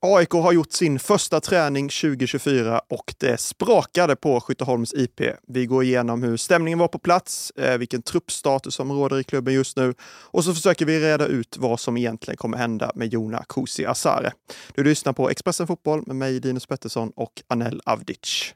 [0.00, 5.20] AIK har gjort sin första träning 2024 och det sprakade på Skytteholms IP.
[5.48, 9.54] Vi går igenom hur stämningen var på plats, eh, vilken truppstatus som råder i klubben
[9.54, 13.44] just nu och så försöker vi reda ut vad som egentligen kommer hända med Jona
[13.48, 14.32] Kusi Asare.
[14.74, 18.54] Du lyssnar på Expressen Fotboll med mig Linus Pettersson och Anel Avdic.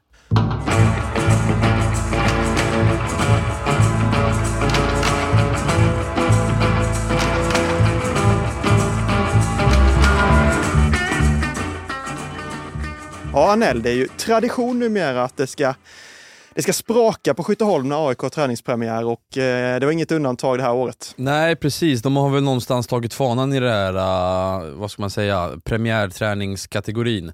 [13.35, 15.75] Ja, Anel, det är ju tradition numera att det ska,
[16.53, 20.57] det ska spraka på Skytteholm när AIK har träningspremiär och eh, det var inget undantag
[20.57, 21.13] det här året.
[21.15, 25.09] Nej precis, de har väl någonstans tagit fanan i det här, uh, vad ska man
[25.09, 27.33] säga, premiärträningskategorin.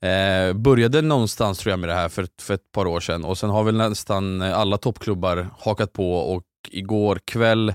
[0.00, 3.38] Eh, började någonstans tror jag med det här för, för ett par år sedan och
[3.38, 7.72] sen har väl nästan alla toppklubbar hakat på och igår kväll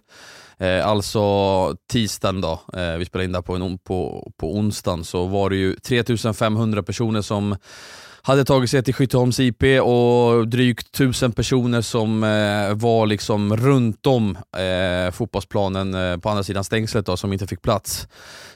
[0.64, 5.50] Eh, alltså tisdagen då, eh, vi spelade in där på, på, på onsdagen, så var
[5.50, 7.56] det ju 3500 personer som
[8.26, 14.08] hade tagit sig till Skytteholms IP och drygt 1000 personer som eh, var liksom runt
[14.08, 18.08] om eh, fotbollsplanen eh, på andra sidan stängslet då, som inte fick plats.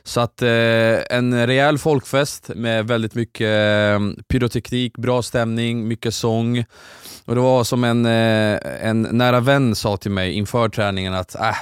[0.04, 6.66] Så att eh, en rejäl folkfest med väldigt mycket eh, pyroteknik, bra stämning, mycket sång.
[7.26, 11.36] Och det var som en, eh, en nära vän sa till mig inför träningen att
[11.36, 11.56] äh,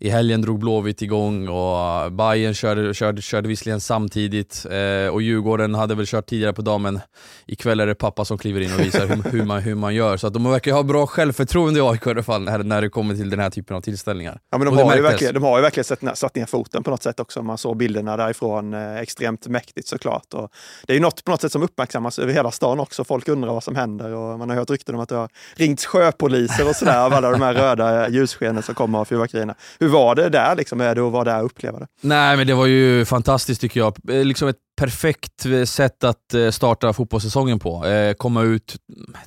[0.00, 5.74] i helgen drog Blåvitt igång och Bayern körde, körde, körde visserligen samtidigt eh, och Djurgården
[5.74, 7.00] hade väl kört tidigare på dagen,
[7.46, 10.16] ikväll är det pappa som kliver in och visar hur, hur, man, hur man gör.
[10.16, 12.88] Så att de verkar ha bra självförtroende i AIK i alla fall när, när det
[12.88, 14.40] kommer till den här typen av tillställningar.
[14.50, 16.90] Ja, men de, har ju verkligen, de har ju verkligen satt, satt ner foten på
[16.90, 17.42] något sätt också.
[17.42, 20.34] Man såg bilderna därifrån, eh, extremt mäktigt såklart.
[20.34, 20.50] Och
[20.86, 23.04] det är ju något på något sätt som uppmärksammas över hela stan också.
[23.04, 25.86] Folk undrar vad som händer och man har hört rykten om att det har ringts
[25.86, 29.54] sjöpoliser och sådär av alla de här röda ljusskenen som kommer av fyrverkerierna.
[29.88, 30.56] Hur var det där?
[30.56, 31.86] Liksom, är det att vara där och uppleva det?
[32.00, 33.96] Nej, men det var ju fantastiskt tycker jag.
[34.10, 37.84] Eh, liksom ett perfekt eh, sätt att eh, starta fotbollssäsongen på.
[38.18, 38.76] Komma ut,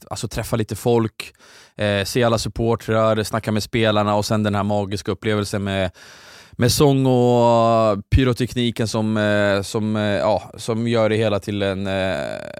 [0.09, 1.33] alltså träffa lite folk,
[2.05, 5.91] se alla supportrar, snacka med spelarna och sen den här magiska upplevelsen med
[6.51, 11.61] med sång och eh, pyrotekniken som, eh, som, eh, ja, som gör det hela till
[11.61, 11.87] en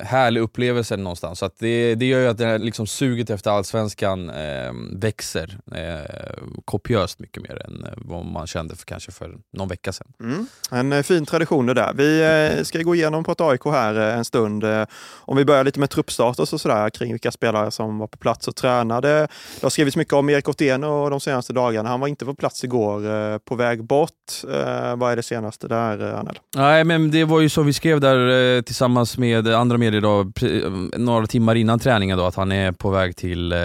[0.05, 1.39] härlig upplevelse någonstans.
[1.39, 6.33] Så det, det gör ju att det här, liksom, suget efter allsvenskan eh, växer eh,
[6.65, 10.07] kopiöst mycket mer än vad man kände för kanske för någon vecka sedan.
[10.19, 10.47] Mm.
[10.71, 11.93] En fin tradition det där.
[11.93, 14.63] Vi ska gå igenom på ett AIK här en stund.
[15.13, 18.47] Om vi börjar lite med truppstatus och sådär kring vilka spelare som var på plats
[18.47, 19.27] och tränade.
[19.59, 21.89] Det har skrivits mycket om Erik Otieno de senaste dagarna.
[21.89, 24.43] Han var inte på plats igår, på väg bort.
[24.53, 26.39] Eh, vad är det senaste där, eh, Anel?
[26.55, 30.19] Nej, men det var ju som vi skrev där eh, tillsammans med andra medier då,
[30.19, 33.59] eh, några timmar innan träningen då, att han är på väg till eh,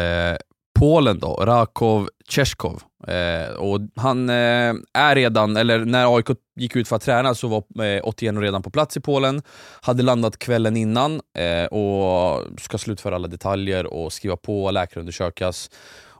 [0.78, 2.82] Polen då, Rakov Czeszkov.
[3.08, 6.26] Eh, och han eh, är redan, eller när AIK
[6.56, 9.42] gick ut för att träna så var eh, 81 redan på plats i Polen,
[9.80, 15.70] hade landat kvällen innan eh, och ska slutföra alla detaljer och skriva på, läkarundersökas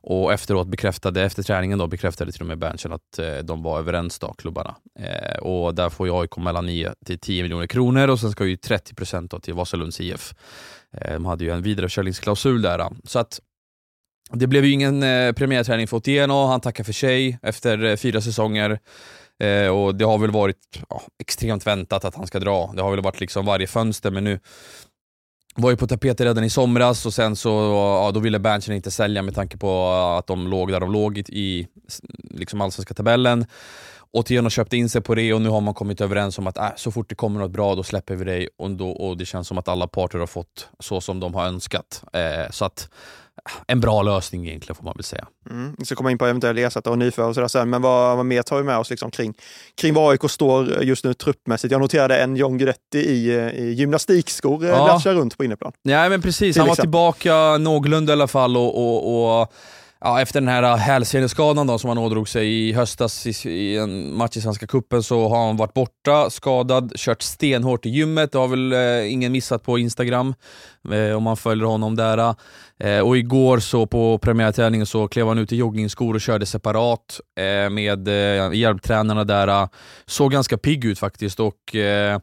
[0.07, 3.79] och efteråt bekräftade, efter träningen då, bekräftade till och med Berntsen att eh, de var
[3.79, 4.77] överens, då, klubbarna.
[4.99, 8.47] Eh, och där får ju AIK mellan 9 till 10 miljoner kronor och sen ska
[8.47, 10.35] ju 30 procent till Vasalunds IF.
[11.01, 12.91] Eh, de hade ju en vidareförsäljningsklausul där.
[13.05, 13.41] Så att
[14.31, 18.21] det blev ju ingen eh, premiärträning för Otieno, han tackar för sig efter eh, fyra
[18.21, 18.79] säsonger.
[19.43, 22.73] Eh, och Det har väl varit ja, extremt väntat att han ska dra.
[22.77, 24.41] Det har väl varit liksom varje fönster, men nu
[25.57, 28.91] var ju på tapeten redan i somras och sen så ja, då ville Berntsen inte
[28.91, 31.67] sälja med tanke på att de låg där de låg i
[32.31, 33.47] liksom allsvenska tabellen.
[34.11, 36.69] Otieno köpte in sig på det och nu har man kommit överens om att äh,
[36.77, 39.49] så fort det kommer något bra då släpper vi dig och, då, och det känns
[39.49, 42.05] som att alla parter har fått så som de har önskat.
[42.13, 42.89] Eh, så att
[43.67, 45.27] en bra lösning egentligen får man väl säga.
[45.51, 45.75] Mm.
[45.79, 48.27] Vi ska komma in på eventuella ersättare och nyförvärv och sådär sen, men vad, vad
[48.27, 49.35] mer tar vi med oss liksom kring,
[49.75, 51.73] kring var AIK står just nu truppmässigt?
[51.73, 55.01] Jag noterade en John Guidetti i, i gymnastikskor eh, ja.
[55.05, 55.73] runt på inneplan.
[55.83, 59.53] Ja men precis, han var tillbaka någorlunda i alla fall och, och, och
[60.07, 64.17] ja, efter den här äh, hälseneskadan som han ådrog sig i höstas i, i, en
[64.17, 68.33] match i Svenska Kuppen så har han varit borta, skadad, kört stenhårt i gymmet.
[68.33, 70.35] Det har väl eh, ingen missat på Instagram
[70.93, 72.19] eh, om man följer honom där.
[72.19, 72.35] Äh.
[72.79, 77.21] Eh, och igår så på premiärträningen så klev han ut i joggingskor och körde separat
[77.39, 79.69] eh, med eh, hjälptränarna där.
[80.07, 82.19] Såg ganska pigg ut faktiskt och eh,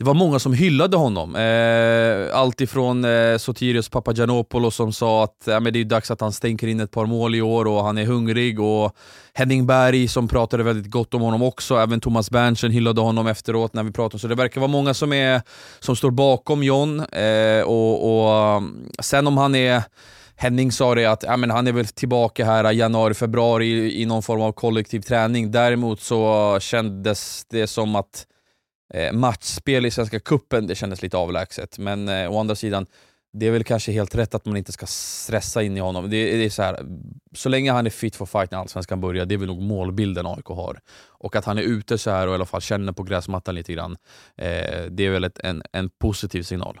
[0.00, 1.36] det var många som hyllade honom.
[1.36, 6.20] Eh, allt ifrån eh, Sotirios Papagiannopoulos som sa att eh, men det är dags att
[6.20, 8.60] han stänker in ett par mål i år och han är hungrig.
[8.60, 8.96] Och
[9.34, 11.76] Henning Berg som pratade väldigt gott om honom också.
[11.76, 14.20] Även Thomas Berntsen hyllade honom efteråt när vi pratade.
[14.20, 15.42] Så det verkar vara många som, är,
[15.80, 17.00] som står bakom John.
[17.00, 18.62] Eh, och, och,
[19.00, 19.82] sen om han är
[20.36, 24.02] Henning sa det att ja, men han är väl tillbaka här i januari, februari i,
[24.02, 25.50] i någon form av kollektiv träning.
[25.50, 28.26] Däremot så kändes det som att
[28.94, 31.78] eh, matchspel i Svenska Kuppen det kändes lite avlägset.
[31.78, 32.86] Men eh, å andra sidan,
[33.32, 36.10] det är väl kanske helt rätt att man inte ska stressa in i honom.
[36.10, 36.80] Det, det är så, här,
[37.34, 40.26] så länge han är fit for fight när Allsvenskan börjar, det är väl nog målbilden
[40.26, 40.80] AIK har.
[41.08, 43.72] Och att han är ute så här och i alla fall känner på gräsmattan lite
[43.72, 43.96] grann,
[44.36, 46.80] eh, det är väl ett, en, en positiv signal.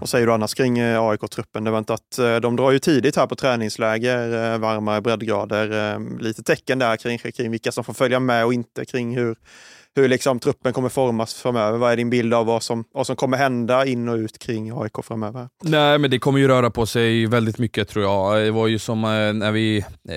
[0.00, 1.64] Vad säger du annars kring eh, AIK-truppen?
[1.64, 6.20] Det var inte att eh, de drar ju tidigt här på träningsläger, eh, varmare breddgrader.
[6.22, 9.36] Lite tecken där kring, kring vilka som får följa med och inte kring hur,
[9.96, 11.78] hur liksom truppen kommer formas framöver.
[11.78, 14.72] Vad är din bild av vad som, vad som kommer hända in och ut kring
[14.74, 15.48] AIK framöver?
[15.62, 18.44] Nej, men det kommer ju röra på sig väldigt mycket tror jag.
[18.44, 19.00] Det var ju som
[19.34, 19.78] när vi...
[20.08, 20.14] Eh,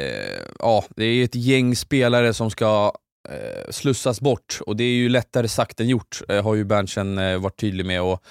[0.59, 2.93] ja, det är ett gäng spelare som ska
[3.29, 7.41] eh, slussas bort och det är ju lättare sagt än gjort, eh, har ju Berntsen
[7.41, 8.01] varit tydlig med.
[8.01, 8.23] Och,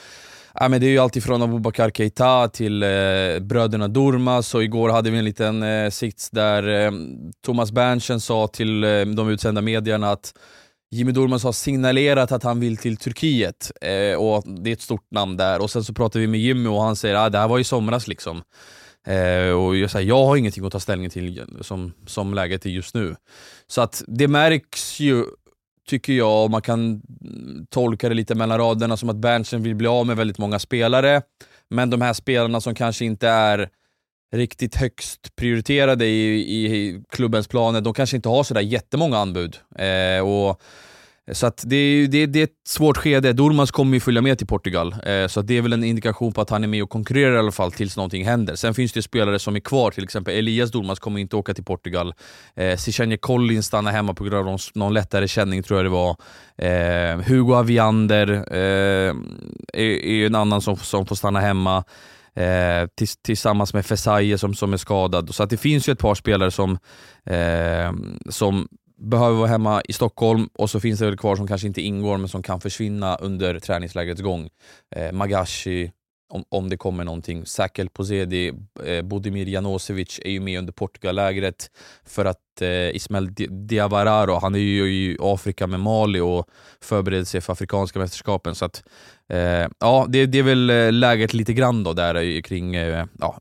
[0.55, 2.89] Ja, men det är ju allt ifrån Abubakar Keita till eh,
[3.41, 6.91] bröderna Durmas och igår hade vi en liten eh, sits där eh,
[7.45, 10.35] Thomas Berntsen sa till eh, de utsända medierna att
[10.91, 15.11] Jimmy Durmaz har signalerat att han vill till Turkiet eh, och det är ett stort
[15.11, 15.61] namn där.
[15.63, 17.59] Och Sen så pratar vi med Jimmy och han säger att ah, det här var
[17.59, 18.09] i somras.
[18.09, 18.43] liksom.
[19.07, 22.71] Eh, och jag, säger, jag har ingenting att ta ställning till som, som läget är
[22.71, 23.17] just nu.
[23.67, 25.25] Så att det märks ju
[25.93, 29.75] tycker jag, och man kan mm, tolka det lite mellan raderna som att Berntsen vill
[29.75, 31.23] bli av med väldigt många spelare.
[31.71, 33.69] Men de här spelarna som kanske inte är
[34.35, 39.57] riktigt högst prioriterade i, i klubbens planer, de kanske inte har sådär jättemånga anbud.
[39.79, 40.61] Eh, och
[41.33, 43.33] så att det, det, det är ett svårt skede.
[43.33, 46.41] Durmaz kommer ju följa med till Portugal, eh, så det är väl en indikation på
[46.41, 48.55] att han är med och konkurrerar i alla fall tills någonting händer.
[48.55, 51.65] Sen finns det spelare som är kvar, till exempel Elias Durmaz kommer inte åka till
[51.65, 52.15] Portugal.
[52.57, 56.17] Eh, Sishanye Collins stannar hemma på grund av någon lättare känning tror jag det var.
[56.57, 59.15] Eh, Hugo Aviander eh,
[59.73, 61.85] är, är en annan som, som får stanna hemma.
[62.35, 65.35] Eh, tills, tillsammans med Fesaie som, som är skadad.
[65.35, 66.79] Så att det finns ju ett par spelare som,
[67.27, 67.93] eh,
[68.29, 68.69] som
[69.03, 72.19] behöver vara hemma i Stockholm och så finns det väl kvar som kanske inte ingår
[72.19, 74.49] men som kan försvinna under träningslägrets gång.
[74.97, 75.93] Eh, Magashi,
[76.33, 77.47] om, om det kommer någonting.
[77.47, 78.53] Sakel Pozedi,
[78.85, 81.71] eh, Budimir Janosevic är ju med under Portugallägret
[82.05, 83.35] för att eh, Ismael
[83.67, 86.49] Diavararo, han är ju i Afrika med Mali och
[86.81, 88.55] förbereder sig för Afrikanska mästerskapen.
[88.55, 88.85] Så att,
[89.29, 93.39] eh, ja, det, det, är väl eh, läget lite grann då där kring eh, ja,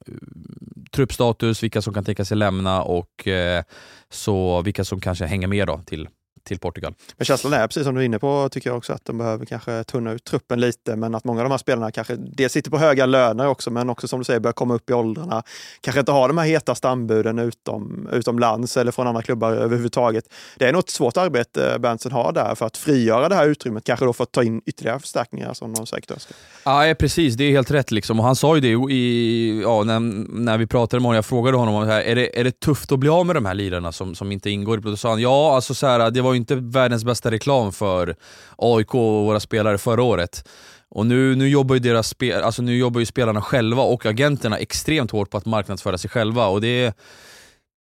[0.92, 3.64] truppstatus, vilka som kan tänka sig lämna och eh,
[4.10, 6.08] så vilka som kanske hänger med då till
[6.44, 6.94] till Portugal.
[7.18, 9.46] Men känslan är, precis som du är inne på, tycker jag också att de behöver
[9.46, 12.72] kanske tunna ut truppen lite, men att många av de här spelarna kanske dels sitter
[12.72, 15.44] på höga löner också, men också som du säger börjar komma upp i åldrarna.
[15.82, 20.26] Kanske inte har de här hetaste anbuden utom, utomlands eller från andra klubbar överhuvudtaget.
[20.58, 23.84] Det är nog ett svårt arbete Berntsen har där för att frigöra det här utrymmet,
[23.84, 26.38] kanske då för att ta in ytterligare förstärkningar som de säkert önskar.
[26.64, 27.36] Ja, precis.
[27.36, 27.92] Det är helt rätt.
[27.92, 28.20] Liksom.
[28.20, 30.00] Och han sa ju det i, ja, när,
[30.42, 33.00] när vi pratade med honom, jag frågade honom, här, är, det, är det tufft att
[33.00, 35.56] bli av med de här lirarna som, som inte ingår i Då sa han, ja,
[35.56, 38.16] alltså så här, det var ju inte världens bästa reklam för
[38.58, 40.48] AIK och våra spelare förra året.
[40.90, 44.58] Och nu, nu, jobbar ju deras spe, alltså nu jobbar ju spelarna själva och agenterna
[44.58, 46.48] extremt hårt på att marknadsföra sig själva.
[46.48, 46.98] Och det,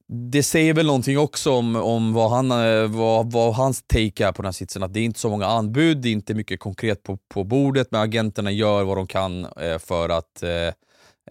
[0.10, 4.32] det säger väl någonting också om, om vad, han, eh, vad, vad hans take är
[4.32, 4.84] på den här sitsen.
[4.84, 7.88] Att det är inte så många anbud, det är inte mycket konkret på, på bordet,
[7.92, 10.52] men agenterna gör vad de kan eh, för att eh,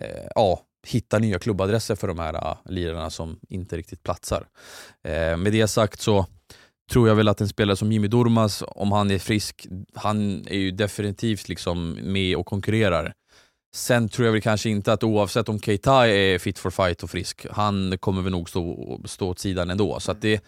[0.01, 4.47] eh, ja, hitta nya klubbadresser för de här lirarna som inte riktigt platsar.
[5.05, 6.27] Eh, med det sagt så
[6.91, 10.59] tror jag väl att en spelare som Jimmy Durmaz, om han är frisk, han är
[10.59, 13.13] ju definitivt liksom med och konkurrerar.
[13.77, 17.11] Sen tror jag väl kanske inte att oavsett om Keita är fit for fight och
[17.11, 20.01] frisk, han kommer väl nog stå, stå åt sidan ändå.
[20.01, 20.45] Så att det,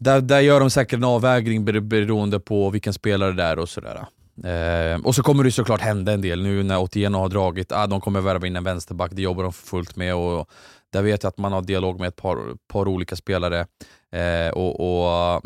[0.00, 4.06] där, där gör de säkert en avvägning beroende på vilken spelare det är och sådär.
[4.42, 7.86] Eh, och så kommer det såklart hända en del nu när Otieno har dragit, ah,
[7.86, 10.50] de kommer värva in en vänsterback, det jobbar de fullt med och
[10.92, 12.38] där vet jag att man har dialog med ett par,
[12.68, 13.66] par olika spelare.
[14.12, 15.42] Eh, och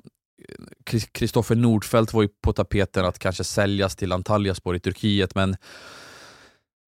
[1.13, 5.57] Kristoffer Nordfeldt var ju på tapeten att kanske säljas till Antalyaspor i Turkiet, men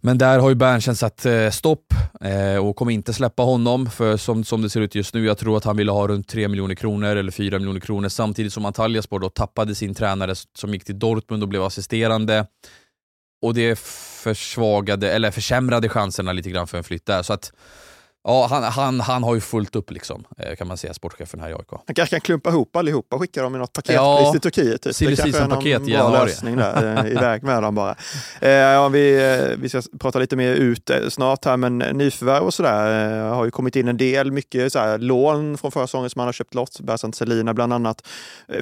[0.00, 4.16] men där har ju Berntsen satt eh, stopp eh, och kommer inte släppa honom, för
[4.16, 6.48] som, som det ser ut just nu, jag tror att han ville ha runt 3
[6.48, 10.84] miljoner kronor eller 4 miljoner kronor, samtidigt som Antalyaspor då tappade sin tränare som gick
[10.84, 12.46] till Dortmund och blev assisterande.
[13.42, 13.78] Och det
[14.22, 17.22] försvagade, eller försämrade chanserna lite grann för en flytt där.
[17.22, 17.52] Så att
[18.24, 21.50] Ja, han, han, han har ju fullt upp liksom, eh, kan man säga, sportchefen här
[21.50, 21.66] i AIK.
[21.86, 24.82] Han kanske kan klumpa ihop allihopa och skicka dem i något paketpris ja, till Turkiet.
[24.82, 24.98] Typ.
[24.98, 27.96] Det kanske är någon paket bra lösning där, eh, iväg med dem bara.
[28.40, 33.22] Eh, ja, vi, vi ska prata lite mer ut snart här, men nyförvärv och sådär
[33.28, 34.32] har ju kommit in en del.
[34.32, 37.72] Mycket så här, lån från förra säsongen som man har köpt loss, Bersant Selina bland
[37.72, 38.06] annat.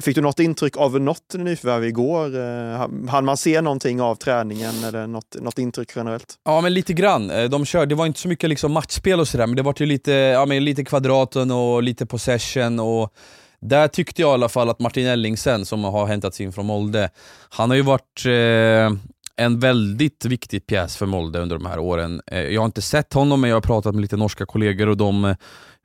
[0.01, 3.09] Fick du något intryck av något nyförvärv igår?
[3.09, 6.35] Han man se någonting av träningen eller något, något intryck generellt?
[6.45, 7.31] Ja, men lite grann.
[7.49, 9.85] De kör, det var inte så mycket liksom matchspel och sådär, men det var ju
[9.85, 12.79] lite, ja, men lite kvadraten och lite possession.
[12.79, 13.13] och
[13.61, 17.09] där tyckte jag i alla fall att Martin Ellingsen, som har hämtats in från Molde,
[17.49, 18.99] han har ju varit eh,
[19.45, 22.21] en väldigt viktig pjäs för Molde under de här åren.
[22.25, 24.97] Eh, jag har inte sett honom, men jag har pratat med lite norska kollegor och
[24.97, 25.35] de eh,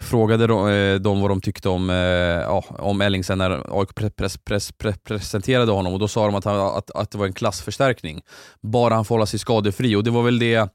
[0.01, 4.73] frågade eh, dem vad de tyckte om, eh, ja, om Ellingsen när AIK pres, pres,
[4.73, 8.23] pres, presenterade honom och då sa de att, han, att, att det var en klassförstärkning.
[8.61, 10.69] Bara han får hålla sig skadefri och det var väl det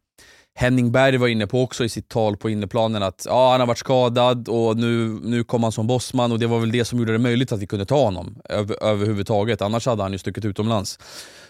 [0.60, 3.68] Henning Berg var inne på också i sitt tal på inneplanen att ja, han har
[3.68, 7.00] varit skadad och nu, nu kom han som bossman och det var väl det som
[7.00, 9.62] gjorde det möjligt att vi kunde ta honom över, överhuvudtaget.
[9.62, 11.00] Annars hade han ju stuckit utomlands.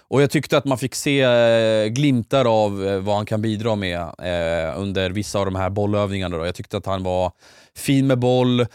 [0.08, 3.76] Och jag tyckte att man fick se eh, glimtar av eh, vad han kan bidra
[3.76, 6.38] med eh, under vissa av de här bollövningarna.
[6.38, 6.46] Då.
[6.46, 7.32] Jag tyckte att han var
[7.76, 8.66] fin med boll,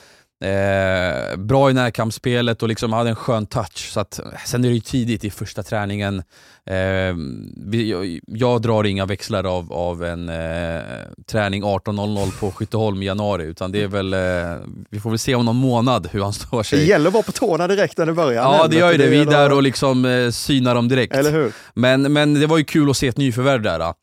[0.45, 3.91] Eh, bra i närkampsspelet och liksom hade en skön touch.
[3.93, 6.19] Så att, sen är det ju tidigt i första träningen.
[6.67, 7.15] Eh,
[7.57, 10.83] vi, jag, jag, drar inga växlar av, av en eh,
[11.27, 14.21] träning 18.00 på Skytteholm i januari, utan det är väl, eh,
[14.91, 16.79] vi får väl se om någon månad hur han står sig.
[16.79, 18.43] Det gäller att vara på tårna direkt när det börjar.
[18.43, 19.07] Ja, det gör ju det.
[19.07, 21.15] Vi är där och liksom eh, synar dem direkt.
[21.15, 21.53] Eller hur?
[21.75, 23.95] Men, men det var ju kul att se ett nyförvärv där.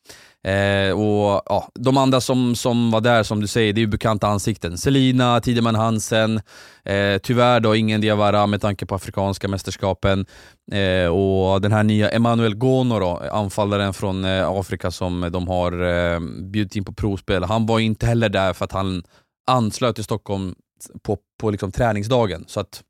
[0.44, 3.86] Eh, och ja, De andra som, som var där, som du säger, det är ju
[3.86, 4.78] bekanta ansikten.
[4.78, 6.40] Selina, Tideman Hansen,
[6.84, 10.26] eh, tyvärr då ingen Diawara med tanke på Afrikanska mästerskapen.
[10.72, 15.82] Eh, och den här nya Emanuel Gono, då, anfallaren från eh, Afrika som de har
[15.82, 16.20] eh,
[16.52, 17.44] bjudit in på provspel.
[17.44, 19.02] Han var inte heller där för att han
[19.46, 20.54] anslöt till Stockholm
[21.02, 22.44] på, på liksom träningsdagen.
[22.48, 22.82] Så att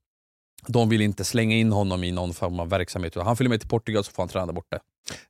[0.67, 3.15] de vill inte slänga in honom i någon form av verksamhet.
[3.15, 4.79] Han följer med till Portugal så får han träna borta.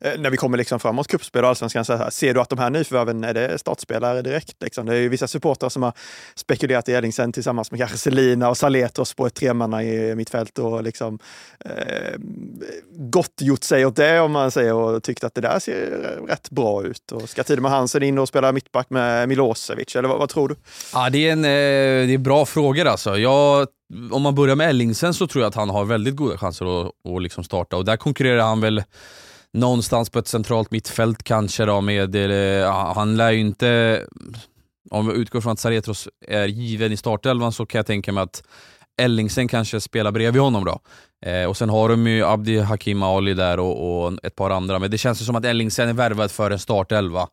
[0.01, 2.59] Eh, när vi kommer liksom framåt kuppspel och allsvenskan, så här, ser du att de
[2.59, 4.57] här nyförvärven, är det startspelare direkt?
[4.63, 4.87] Liksom?
[4.87, 5.93] Det är ju vissa supportrar som har
[6.35, 10.83] spekulerat i Ellingsen tillsammans med kanske Selina och Saletros på ett tremanna i mittfält och
[10.83, 11.19] liksom
[11.65, 12.19] eh,
[12.91, 15.77] gottgjort sig åt det om man säger och tyckt att det där ser
[16.29, 17.13] rätt bra ut.
[17.13, 20.57] Och ska Tideman Hansen in och spela mittback med Milosevic, eller vad, vad tror du?
[20.93, 23.19] Ja, det är en, eh, det är bra frågor alltså.
[23.19, 23.67] Jag
[24.11, 26.93] om man börjar med Ellingsen så tror jag att han har väldigt goda chanser att,
[27.09, 28.83] att liksom starta och där konkurrerar han väl
[29.53, 34.01] någonstans på ett centralt mittfält kanske då med, eh, han lär ju inte,
[34.91, 38.23] om vi utgår från att Saretros är given i startelvan så kan jag tänka mig
[38.23, 38.43] att
[38.99, 40.81] Ellingsen kanske spelar bredvid honom då.
[41.31, 44.79] Eh, och sen har de ju Abdi Hakim Ali där och, och, ett par andra,
[44.79, 47.29] men det känns som att Ellingsen är värvad för en startelva.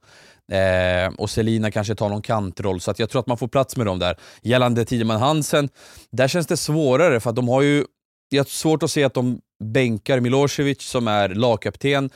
[0.51, 3.77] Eh, och Selina kanske tar någon kantroll, så att jag tror att man får plats
[3.77, 4.15] med dem där.
[4.41, 5.69] Gällande Tideman Hansen,
[6.11, 7.85] där känns det svårare för att de har ju
[8.29, 12.09] jag har svårt att se att de bänkar Milosevic som är lagkapten.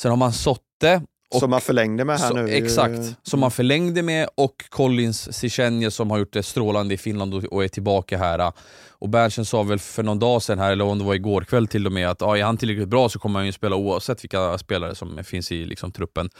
[0.00, 1.02] Sen har man Sotte.
[1.34, 2.48] Och, som man förlängde med här så, nu.
[2.48, 7.34] Exakt, som man förlängde med och Collins Sichenje som har gjort det strålande i Finland
[7.34, 8.52] och är tillbaka här.
[8.90, 11.66] Och Berntsen sa väl för någon dag sedan, här, eller om det var igår kväll
[11.66, 14.24] till och med, att ah, är han tillräckligt bra så kommer han ju spela oavsett
[14.24, 16.30] vilka spelare som finns i liksom, truppen.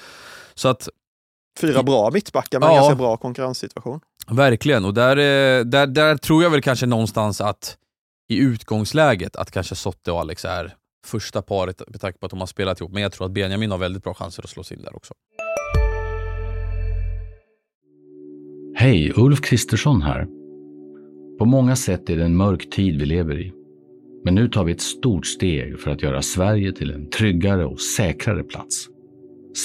[0.55, 0.89] Så att
[1.61, 4.01] Fyra bra mittbackar med ja, en ganska bra konkurrenssituation.
[4.31, 7.77] Verkligen, och där, eh, där, där tror jag väl kanske någonstans att
[8.29, 10.75] i utgångsläget att kanske Sotte och Alex är
[11.07, 12.93] första paret med tanke på att de har spelat ihop.
[12.93, 15.15] Men jag tror att Benjamin har väldigt bra chanser att slå sig in där också.
[18.75, 20.27] Hej, Ulf Kristersson här.
[21.39, 23.53] På många sätt är det en mörk tid vi lever i.
[24.25, 27.81] Men nu tar vi ett stort steg för att göra Sverige till en tryggare och
[27.81, 28.89] säkrare plats.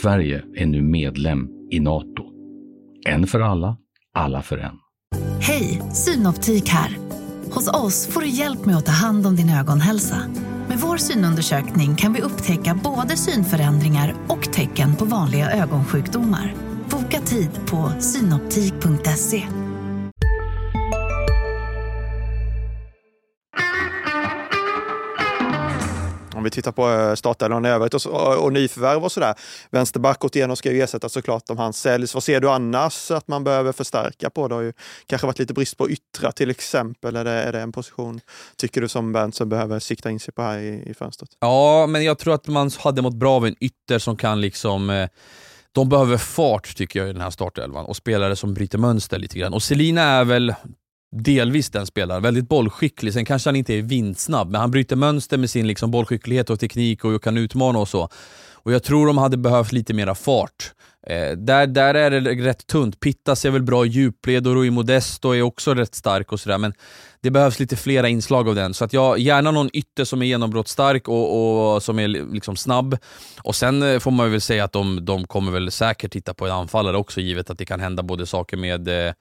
[0.01, 2.23] Sverige är nu medlem i Nato.
[3.07, 3.77] En för alla,
[4.13, 4.75] alla för en.
[5.41, 6.97] Hej, Synoptik här.
[7.51, 10.17] Hos oss får du hjälp med att ta hand om din ögonhälsa.
[10.67, 16.55] Med vår synundersökning kan vi upptäcka både synförändringar och tecken på vanliga ögonsjukdomar.
[16.89, 19.43] Boka tid på synoptik.se.
[26.47, 29.35] vi tittar på eh, startelvan i övrigt och, och nyförvärv och sådär.
[29.71, 32.13] Vänsterback igenom ska ju ersättas såklart om han säljs.
[32.13, 34.47] Vad ser du annars att man behöver förstärka på?
[34.47, 34.73] Det har ju
[35.05, 37.15] kanske varit lite brist på yttra till exempel.
[37.15, 38.19] Är det, är det en position,
[38.57, 41.29] tycker du, som Berntsen behöver sikta in sig på här i, i fönstret?
[41.39, 44.89] Ja, men jag tror att man hade mått bra av en ytter som kan liksom
[44.89, 45.09] eh,
[45.71, 49.39] de behöver fart tycker jag i den här startelvan och spelare som bryter mönster lite
[49.39, 49.53] grann.
[49.53, 50.53] Och Selina är väl
[51.11, 52.23] delvis den spelaren.
[52.23, 53.13] Väldigt bollskicklig.
[53.13, 56.59] Sen kanske han inte är vindsnabb, men han bryter mönster med sin liksom bollskicklighet och
[56.59, 58.09] teknik och kan utmana och så.
[58.53, 60.73] Och Jag tror de hade behövt lite mera fart
[61.09, 62.99] Eh, där, där är det rätt tunt.
[62.99, 66.57] Pittas är väl bra i djupled och Rui Modesto är också rätt stark och sådär,
[66.57, 66.73] men
[67.21, 68.73] det behövs lite flera inslag av den.
[68.73, 72.97] Så att jag, gärna någon ytter som är genombrottsstark och, och som är liksom snabb.
[73.43, 76.45] Och Sen eh, får man väl säga att de, de kommer väl säkert titta på
[76.45, 79.13] en anfallare också, givet att det kan hända både saker med eh,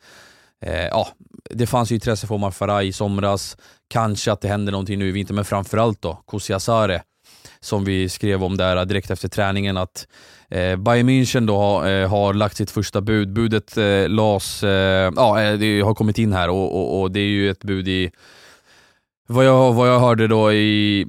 [0.67, 1.09] eh, ja,
[1.51, 3.57] det fanns ju intresse för Omar Faraj i somras,
[3.89, 7.03] kanske att det händer någonting nu i vinter, men framförallt då Kusiasare
[7.61, 10.09] som vi skrev om där direkt efter träningen att
[10.51, 13.33] eh, Bayern München då har, eh, har lagt sitt första bud.
[13.33, 17.21] Budet eh, las, eh, ja, eh, det har kommit in här och, och, och, det
[17.21, 18.11] är ju ett bud i
[19.29, 21.07] vad jag, vad jag hörde då i,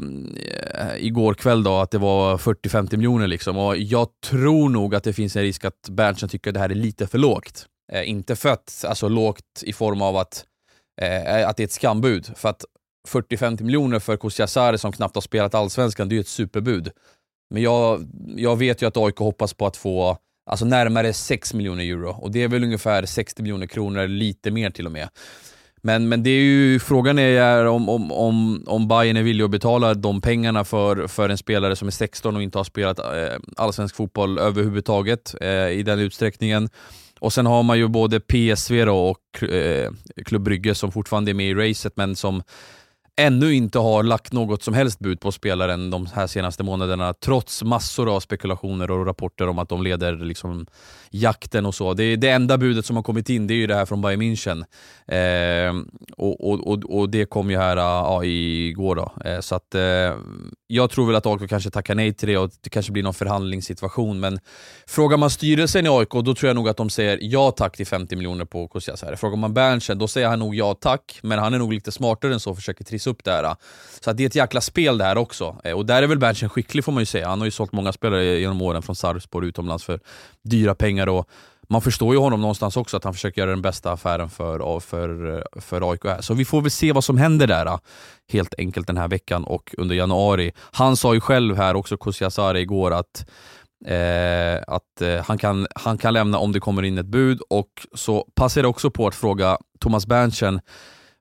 [0.73, 3.57] eh, igår kväll då, att det var 40-50 miljoner liksom.
[3.57, 6.69] Och jag tror nog att det finns en risk att Berntsen tycker att det här
[6.69, 7.65] är lite för lågt.
[7.93, 10.45] Eh, inte för att, alltså lågt i form av att,
[11.01, 12.31] eh, att det är ett skambud.
[12.35, 12.65] För att
[13.07, 16.91] 40-50 miljoner för Kusiasare som knappt har spelat allsvenskan, det är ju ett superbud.
[17.49, 20.17] Men jag, jag vet ju att AIK hoppas på att få
[20.49, 24.69] alltså närmare 6 miljoner euro och det är väl ungefär 60 miljoner kronor, lite mer
[24.69, 25.09] till och med.
[25.81, 29.51] Men, men det är ju, frågan är om, om, om, om Bayern är villig att
[29.51, 33.05] betala de pengarna för, för en spelare som är 16 och inte har spelat eh,
[33.55, 36.69] allsvensk fotboll överhuvudtaget eh, i den utsträckningen.
[37.19, 39.91] Och sen har man ju både PSV då och eh,
[40.25, 42.43] Klubb Brygge som fortfarande är med i racet men som
[43.17, 47.63] ännu inte har lagt något som helst bud på spelaren de här senaste månaderna, trots
[47.63, 50.67] massor av spekulationer och rapporter om att de leder liksom
[51.11, 51.93] jakten och så.
[51.93, 54.21] Det, det enda budet som har kommit in det är ju det här från Bayern
[54.21, 54.65] München.
[55.07, 55.83] Eh,
[56.17, 58.95] och, och, och, och, det kom ju här ja, igår.
[58.95, 59.11] Då.
[59.25, 59.81] Eh, så att, eh,
[60.67, 63.13] jag tror väl att AIK kanske tackar nej till det och det kanske blir någon
[63.13, 64.19] förhandlingssituation.
[64.19, 64.39] Men
[64.87, 67.87] frågar man styrelsen i AIK, då tror jag nog att de säger ja tack till
[67.87, 69.17] 50 miljoner på Kusiasare.
[69.17, 72.33] Frågar man Berntsen, då säger han nog ja tack, men han är nog lite smartare
[72.33, 73.55] än så och försöker trissa upp det här.
[73.99, 75.55] Så att det är ett jäkla spel det här också.
[75.63, 77.27] Eh, och där är väl Berntsen skicklig får man ju säga.
[77.27, 79.99] Han har ju sålt många spelare genom åren från Sarpsborg utomlands för
[80.43, 81.09] dyra pengar.
[81.09, 81.29] Och
[81.69, 85.37] man förstår ju honom någonstans också, att han försöker göra den bästa affären för, för,
[85.37, 86.03] eh, för AIK.
[86.03, 86.21] Här.
[86.21, 87.77] Så vi får väl se vad som händer där eh,
[88.31, 90.51] helt enkelt den här veckan och under januari.
[90.71, 93.25] Han sa ju själv här också, Kusiasare, igår att
[93.85, 97.87] Eh, att eh, han, kan, han kan lämna om det kommer in ett bud och
[97.93, 100.61] så passar det också på att fråga Thomas Berntsen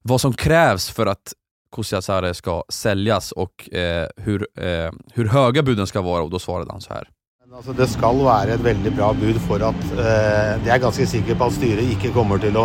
[0.02, 1.32] vad som krävs för att
[1.72, 6.72] Kusiasare ska säljas och eh, hur, eh, hur höga buden ska vara och då svarade
[6.72, 7.08] han så här.
[7.56, 11.38] Altså, det skal være et veldig bra bud for at eh, Det er ganske sikker
[11.38, 12.64] på at styret ikke kommer til å,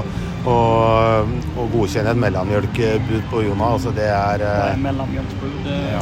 [0.49, 0.55] å,
[1.61, 3.69] å godkjenne et mellommjølkbud på Jona.
[3.77, 5.69] Altså, det er eh, Mellommjølkbud?
[5.69, 6.01] Eh, ja.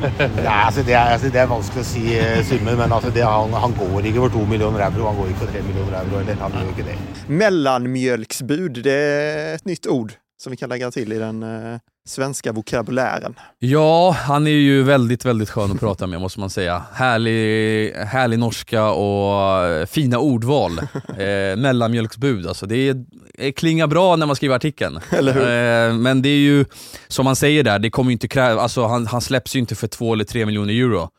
[0.48, 3.24] ja, altså, det, er, altså, det, er, vanskelig å si eh, summer, men altså, det,
[3.24, 5.06] han, han, går ikke for to millioner euro.
[5.06, 6.20] Han går ikke for tre millioner euro.
[6.20, 7.00] Eller, han gjør ikke det.
[7.44, 12.52] Mellanmjölksbud, det är ett nytt ord som vi kan lägga till i den eh, svenska
[12.52, 13.34] vokabulären.
[13.58, 16.82] Ja, han är ju väldigt, väldigt skön att prata med måste man säga.
[16.92, 20.80] Härlig, härlig norska och eh, fina ordval.
[21.16, 22.66] Eh, mellanmjölksbud, alltså.
[22.66, 23.04] Det är,
[23.38, 24.96] det klingar bra när man skriver artikeln.
[25.12, 26.64] Eh, men det är ju,
[27.08, 29.86] som han säger där, det kommer inte kräva, alltså, han, han släpps ju inte för
[29.86, 31.10] två eller tre miljoner euro.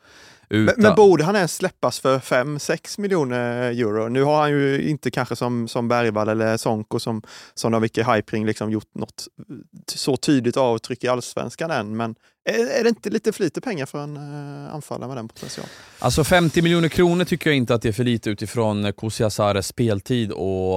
[0.50, 4.08] Men, men, borde han ens släppas för 5-6 miljoner euro?
[4.08, 7.22] Nu har han ju inte kanske som, som Bergvall eller Sonko som,
[7.54, 9.28] som av Vicky Hypring liksom gjort något
[9.86, 11.96] så tydligt avtryck i allsvenskan än.
[11.96, 15.28] Men är, är det inte lite för lite pengar för en uh, anfallare med den
[15.28, 15.70] potentialen?
[15.98, 20.32] Alltså 50 miljoner kronor tycker jag inte att det är för lite utifrån Kusiasares speltid
[20.32, 20.74] och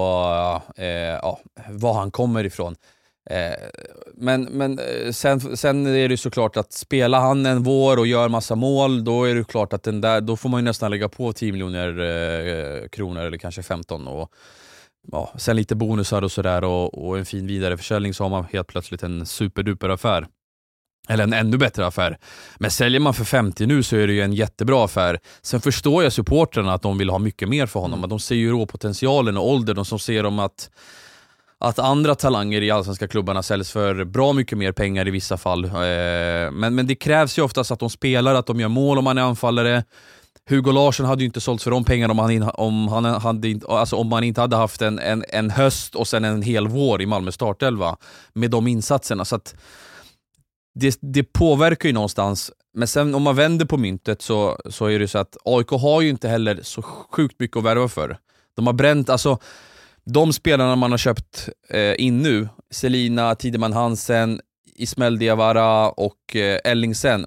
[0.79, 0.85] uh,
[1.21, 2.75] ja, var han kommer ifrån.
[3.29, 3.69] Eh,
[4.15, 8.29] men men eh, sen, sen är det såklart att spelar han en vår och gör
[8.29, 11.09] massa mål, då är det klart att den där, då får man ju nästan lägga
[11.09, 14.07] på 10 miljoner eh, kronor eller kanske 15.
[14.07, 14.31] Och,
[15.11, 18.67] ja, sen lite bonusar och sådär och, och en fin vidareförsäljning så har man helt
[18.67, 20.27] plötsligt en superduper affär.
[21.09, 22.17] Eller en ännu bättre affär.
[22.57, 25.19] Men säljer man för 50 nu så är det ju en jättebra affär.
[25.41, 27.99] Sen förstår jag supportrarna att de vill ha mycket mer för honom.
[27.99, 28.09] Mm.
[28.09, 30.69] De ser ju råpotentialen och åldern och som ser dem att
[31.61, 35.65] att andra talanger i allsvenska klubbarna säljs för bra mycket mer pengar i vissa fall.
[35.65, 35.71] Eh,
[36.51, 39.17] men, men det krävs ju oftast att de spelar, att de gör mål om man
[39.17, 39.83] är anfallare.
[40.49, 43.95] Hugo Larsson hade ju inte sålts för de pengarna om han, om han, hade, alltså
[43.95, 47.05] om man inte hade haft en, en, en höst och sen en hel vår i
[47.05, 47.97] Malmö startelva
[48.33, 49.25] med de insatserna.
[49.25, 49.39] Så
[50.75, 52.51] det, det påverkar ju någonstans.
[52.73, 56.01] Men sen om man vänder på myntet så, så är det så att AIK har
[56.01, 58.17] ju inte heller så sjukt mycket att värva för.
[58.55, 59.39] De har bränt, alltså
[60.05, 64.41] de spelarna man har köpt eh, in nu, Selina, Tideman Hansen,
[64.75, 67.25] Ismael Diawara och eh, Ellingsen.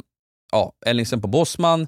[0.52, 1.86] Ja, Ellingsen på Bosman,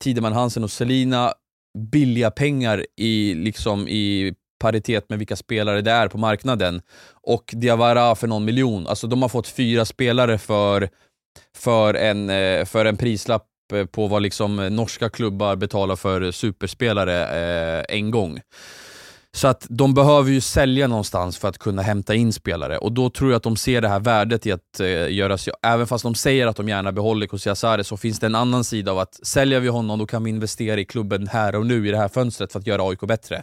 [0.00, 1.32] Tideman Hansen och Selina,
[1.78, 6.82] billiga pengar i, liksom, i paritet med vilka spelare det är på marknaden.
[7.12, 8.86] Och Diawara för någon miljon.
[8.86, 10.88] Alltså de har fått fyra spelare för,
[11.56, 17.26] för, en, eh, för en prislapp eh, på vad liksom norska klubbar betalar för superspelare
[17.78, 18.40] eh, en gång.
[19.36, 23.10] Så att de behöver ju sälja någonstans för att kunna hämta in spelare och då
[23.10, 26.02] tror jag att de ser det här värdet i att eh, göra sig, även fast
[26.02, 29.26] de säger att de gärna behåller Kusiasare så finns det en annan sida av att
[29.26, 32.08] säljer vi honom då kan vi investera i klubben här och nu i det här
[32.08, 33.42] fönstret för att göra AIK bättre.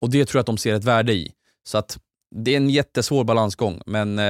[0.00, 1.32] Och det tror jag att de ser ett värde i.
[1.66, 1.98] Så att
[2.36, 4.24] det är en jättesvår balansgång, men eh,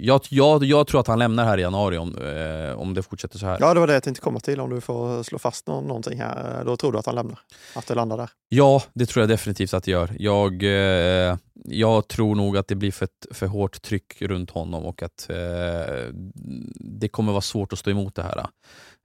[0.00, 3.38] jag, jag, jag tror att han lämnar här i januari om, eh, om det fortsätter
[3.38, 3.58] så här.
[3.60, 4.60] Ja, det var det jag tänkte komma till.
[4.60, 7.38] Om du får slå fast någon, någonting här, då tror du att han lämnar?
[7.74, 8.30] Att det landar där?
[8.48, 10.10] Ja, det tror jag definitivt att det gör.
[10.18, 15.02] Jag, eh, jag tror nog att det blir för, för hårt tryck runt honom och
[15.02, 15.36] att eh,
[16.74, 18.46] det kommer vara svårt att stå emot det här.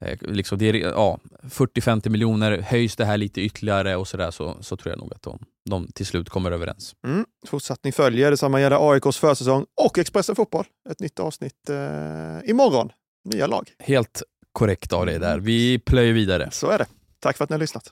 [0.06, 4.58] Eh, liksom det är, ja, 40-50 miljoner, höjs det här lite ytterligare och sådär så,
[4.62, 5.39] så tror jag nog att de,
[5.70, 6.96] de till slut kommer överens.
[7.08, 7.26] Mm.
[7.48, 8.32] Fortsättning följer.
[8.32, 10.66] Detsamma gäller AIKs försäsong och Expressen Fotboll.
[10.89, 12.89] Ett nytt avsnitt eh, imorgon.
[13.30, 13.70] Nya lag.
[13.80, 15.39] Helt korrekt av dig där.
[15.39, 16.50] Vi plöjer vidare.
[16.52, 16.86] Så är det.
[17.20, 17.92] Tack för att ni har lyssnat.